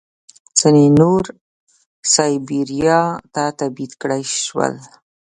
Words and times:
ځینې 0.59 0.85
نور 0.99 1.23
سایبیریا 2.13 3.01
ته 3.33 3.43
تبعید 3.59 3.91
کړای 4.01 4.23
شول 4.43 4.73